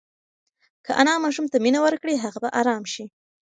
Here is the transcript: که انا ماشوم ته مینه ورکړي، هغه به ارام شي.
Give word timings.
که 0.85 0.91
انا 1.01 1.13
ماشوم 1.23 1.45
ته 1.51 1.57
مینه 1.65 1.79
ورکړي، 1.85 2.15
هغه 2.23 2.39
به 2.43 2.49
ارام 2.59 2.83
شي. 2.93 3.05